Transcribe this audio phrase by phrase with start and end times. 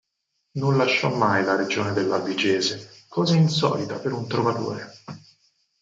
[0.55, 4.91] Non lasciò mai la regione dell'Albigese cosa insolita per un trovatore.